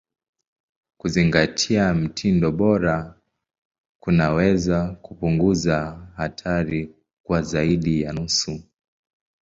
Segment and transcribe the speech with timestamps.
[0.97, 3.19] Kuzingatia mtindo bora
[3.99, 8.61] kunaweza kupunguza hatari kwa zaidi ya nusu.